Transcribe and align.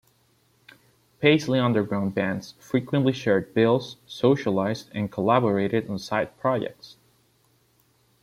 Paisley 1.19 1.59
Underground 1.59 2.15
bands 2.15 2.55
frequently 2.59 3.13
shared 3.13 3.53
bills, 3.53 3.97
socialized, 4.07 4.89
and 4.95 5.11
collaborated 5.11 5.87
on 5.91 5.99
side 5.99 6.35
projects. 6.39 6.97